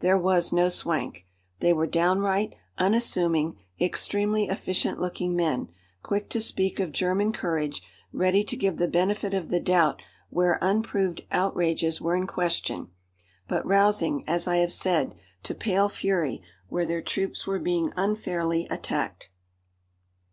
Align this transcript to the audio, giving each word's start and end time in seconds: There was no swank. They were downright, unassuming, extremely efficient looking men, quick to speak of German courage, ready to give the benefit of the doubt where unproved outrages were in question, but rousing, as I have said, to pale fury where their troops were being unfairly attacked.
There 0.00 0.18
was 0.18 0.52
no 0.52 0.68
swank. 0.68 1.28
They 1.60 1.72
were 1.72 1.86
downright, 1.86 2.56
unassuming, 2.76 3.60
extremely 3.80 4.48
efficient 4.48 4.98
looking 4.98 5.36
men, 5.36 5.68
quick 6.02 6.28
to 6.30 6.40
speak 6.40 6.80
of 6.80 6.90
German 6.90 7.30
courage, 7.32 7.82
ready 8.12 8.42
to 8.42 8.56
give 8.56 8.78
the 8.78 8.88
benefit 8.88 9.32
of 9.32 9.48
the 9.48 9.60
doubt 9.60 10.02
where 10.28 10.58
unproved 10.60 11.20
outrages 11.30 12.00
were 12.00 12.16
in 12.16 12.26
question, 12.26 12.88
but 13.46 13.64
rousing, 13.64 14.24
as 14.26 14.48
I 14.48 14.56
have 14.56 14.72
said, 14.72 15.14
to 15.44 15.54
pale 15.54 15.88
fury 15.88 16.42
where 16.68 16.84
their 16.84 17.00
troops 17.00 17.46
were 17.46 17.60
being 17.60 17.92
unfairly 17.96 18.66
attacked. 18.68 19.30